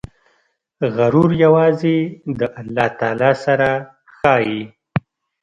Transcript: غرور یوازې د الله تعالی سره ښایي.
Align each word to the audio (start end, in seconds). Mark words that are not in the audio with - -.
غرور 0.95 1.31
یوازې 1.43 1.97
د 2.39 2.41
الله 2.59 2.87
تعالی 2.99 3.31
سره 3.45 3.69
ښایي. 4.15 4.61